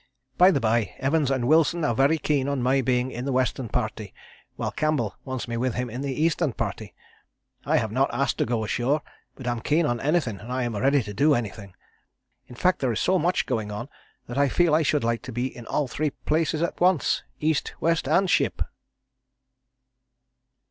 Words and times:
By 0.35 0.49
the 0.49 0.59
bye 0.59 0.95
Evans 0.97 1.29
and 1.29 1.47
Wilson 1.47 1.85
are 1.85 1.93
very 1.93 2.17
keen 2.17 2.47
on 2.47 2.63
my 2.63 2.81
being 2.81 3.11
in 3.11 3.25
the 3.25 3.31
Western 3.31 3.69
Party, 3.69 4.15
while 4.55 4.71
Campbell 4.71 5.15
wants 5.25 5.47
me 5.47 5.57
with 5.57 5.75
him 5.75 5.91
in 5.91 6.01
the 6.01 6.11
Eastern 6.23 6.53
Party. 6.53 6.95
I 7.67 7.77
have 7.77 7.91
not 7.91 8.09
asked 8.11 8.39
to 8.39 8.45
go 8.47 8.63
ashore, 8.63 9.03
but 9.35 9.45
am 9.45 9.59
keen 9.59 9.85
on 9.85 9.99
anything 10.01 10.39
and 10.39 10.51
am 10.51 10.75
ready 10.75 11.03
to 11.03 11.13
do 11.13 11.35
anything. 11.35 11.75
In 12.47 12.55
fact 12.55 12.79
there 12.79 12.91
is 12.91 12.99
so 12.99 13.19
much 13.19 13.45
going 13.45 13.71
on 13.71 13.89
that 14.25 14.39
I 14.39 14.49
feel 14.49 14.73
I 14.73 14.81
should 14.81 15.03
like 15.03 15.21
to 15.21 15.31
be 15.31 15.55
in 15.55 15.67
all 15.67 15.87
three 15.87 16.09
places 16.09 16.63
at 16.63 16.81
once 16.81 17.21
East, 17.39 17.75
West 17.79 18.07
and 18.07 18.27
Ship." 18.27 18.63